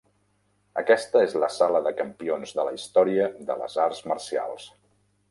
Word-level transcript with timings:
Aquesta 0.81 1.19
és 1.25 1.35
la 1.43 1.49
sala 1.57 1.81
de 1.87 1.91
campions 1.99 2.53
de 2.59 2.65
la 2.69 2.71
història 2.77 3.27
de 3.51 3.57
les 3.59 3.77
arts 3.85 4.01
marcials. 4.13 4.67